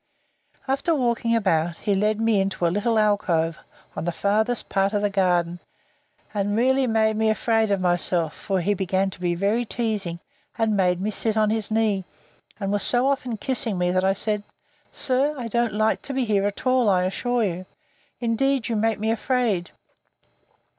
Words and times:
After 0.67 0.95
walking 0.95 1.35
about, 1.35 1.77
he 1.77 1.93
led 1.93 2.19
me 2.19 2.41
into 2.41 2.65
a 2.65 2.73
little 2.73 2.97
alcove, 2.97 3.59
on 3.95 4.05
the 4.05 4.11
farther 4.11 4.55
part 4.67 4.93
of 4.93 5.03
the 5.03 5.11
garden; 5.11 5.59
and 6.33 6.57
really 6.57 6.87
made 6.87 7.17
me 7.17 7.29
afraid 7.29 7.69
of 7.69 7.79
myself, 7.79 8.33
for 8.35 8.61
he 8.61 8.73
began 8.73 9.11
to 9.11 9.19
be 9.19 9.35
very 9.35 9.63
teasing, 9.63 10.19
and 10.57 10.75
made 10.75 10.99
me 10.99 11.11
sit 11.11 11.37
on 11.37 11.51
his 11.51 11.69
knee; 11.69 12.03
and 12.59 12.71
was 12.71 12.81
so 12.81 13.05
often 13.07 13.37
kissing 13.37 13.77
me, 13.77 13.91
that 13.91 14.03
I 14.03 14.13
said, 14.13 14.41
Sir, 14.91 15.35
I 15.37 15.47
don't 15.47 15.75
like 15.75 16.01
to 16.01 16.13
be 16.15 16.25
here 16.25 16.47
at 16.47 16.65
all, 16.65 16.89
I 16.89 17.03
assure 17.03 17.43
you. 17.43 17.67
Indeed 18.19 18.69
you 18.69 18.75
make 18.75 18.97
me 18.97 19.11
afraid! 19.11 19.69